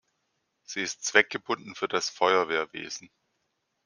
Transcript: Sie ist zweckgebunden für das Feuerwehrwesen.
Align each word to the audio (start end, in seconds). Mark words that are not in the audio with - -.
Sie 0.63 0.81
ist 0.81 1.03
zweckgebunden 1.05 1.75
für 1.75 1.87
das 1.87 2.09
Feuerwehrwesen. 2.09 3.11